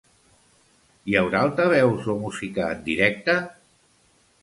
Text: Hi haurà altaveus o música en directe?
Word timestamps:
Hi 1.11 1.17
haurà 1.19 1.43
altaveus 1.49 2.09
o 2.15 2.17
música 2.25 2.73
en 2.73 2.83
directe? 2.91 3.41